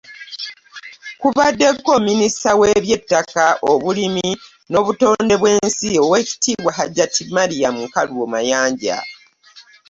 [1.21, 4.27] Kubaddeko minisita w'ebyettaka, obulimi
[4.71, 8.97] n'obutonde bw'ensi, Oweekitiibwa Hajjat Mariam Nkalubo Mayanja.